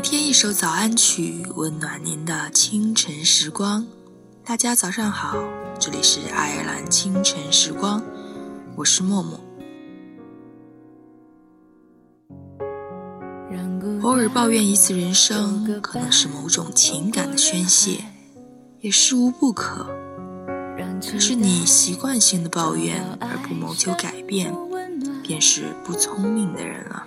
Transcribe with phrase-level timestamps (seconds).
[0.00, 3.86] 每天一首早安曲，温暖您的清晨时光。
[4.42, 5.36] 大家早上好，
[5.78, 8.02] 这里是爱尔兰清晨时光，
[8.76, 9.38] 我是默默。
[14.00, 18.02] 偶尔抱怨一次人生，可能是某种情感的宣泄，
[18.80, 19.86] 也是无不可。
[21.12, 24.50] 可是你习惯性的抱怨而不谋求改变，
[25.22, 27.06] 便是不聪明的人了。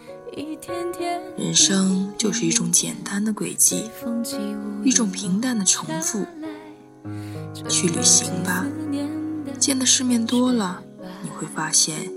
[1.37, 3.89] 人生就是一种简单的轨迹，
[4.83, 6.25] 一种平淡的重复。
[7.69, 8.65] 去旅行吧，
[9.59, 10.81] 见的世面多了，
[11.21, 12.11] 你会发现，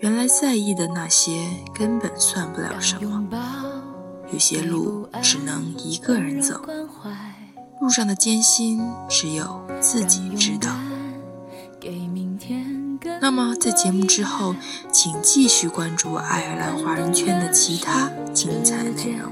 [0.00, 3.28] 原来在意的那些根本算不了什么。
[4.32, 6.62] 有些路只能一个人走，
[7.80, 10.70] 路上的艰辛只有自己知道。
[13.22, 14.52] 那么，在节目之后，
[14.90, 19.30] 请继续关注爱尔兰华人圈的其他精彩内容。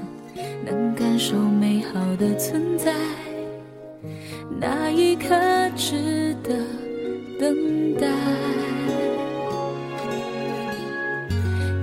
[0.65, 2.93] 能感受美好的存在，
[4.61, 5.35] 那一刻
[5.75, 6.55] 值得
[7.37, 8.07] 等待。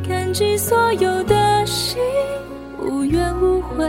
[0.09, 1.99] 感激所有的心，
[2.81, 3.87] 无怨无悔，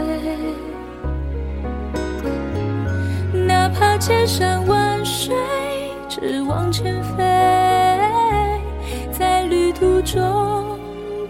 [3.46, 5.34] 哪怕千山万水，
[6.06, 7.59] 只往前飞。
[9.80, 10.78] 途中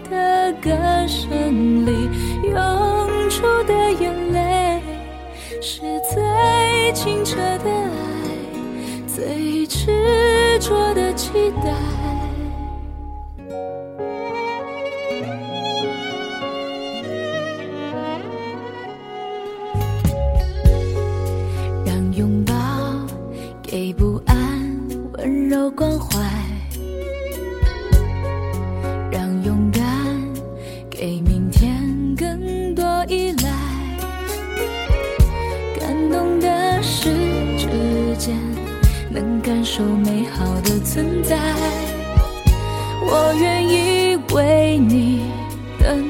[0.09, 0.69] 的歌
[1.07, 2.09] 声里
[2.43, 4.81] 涌出的眼泪，
[5.61, 5.79] 是
[6.13, 11.31] 最清澈的爱，最执着的期
[11.63, 12.00] 待。
[38.23, 38.37] 间
[39.09, 41.39] 能感受美好的存在，
[43.01, 45.23] 我愿意为你
[45.79, 46.07] 等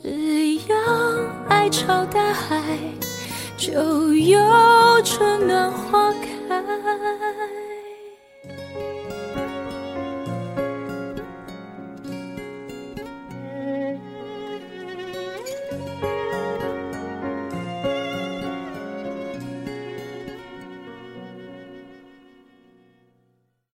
[0.00, 0.76] 只要
[1.48, 2.62] 爱潮大海，
[3.56, 4.38] 就有
[5.02, 6.37] 春暖花开。